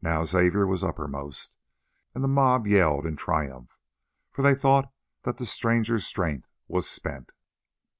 Now 0.00 0.22
Xavier 0.22 0.64
was 0.64 0.84
uppermost, 0.84 1.56
and 2.14 2.22
the 2.22 2.28
mob 2.28 2.68
yelled 2.68 3.04
in 3.04 3.16
triumph, 3.16 3.76
for 4.30 4.42
they 4.42 4.54
thought 4.54 4.92
that 5.24 5.38
the 5.38 5.44
stranger's 5.44 6.06
strength 6.06 6.46
was 6.68 6.88
spent. 6.88 7.32